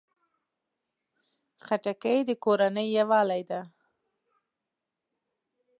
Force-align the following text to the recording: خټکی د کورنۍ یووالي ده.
خټکی 1.65 2.17
د 2.27 2.29
کورنۍ 2.43 2.87
یووالي 2.97 3.41
ده. 3.49 3.61